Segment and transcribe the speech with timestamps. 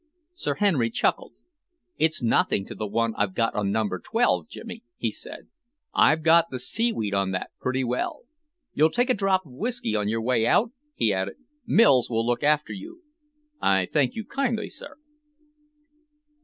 [0.33, 1.33] Sir Henry chuckled.
[1.99, 5.47] "It's nothing to the one I've got on number twelve, Jimmy," he said.
[5.93, 8.23] "I've got the seaweed on that, pretty well.
[8.73, 11.35] You'll take a drop of whisky on your way out?" he added.
[11.67, 13.03] "Mills will look after you."
[13.61, 14.95] "I thank you kindly, sir."